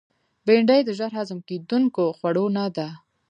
بېنډۍ 0.45 0.81
د 0.85 0.89
ژر 0.97 1.11
هضم 1.17 1.39
کېدونکو 1.49 2.03
خوړو 2.17 2.45
نه 2.57 2.65
ده 2.75 2.87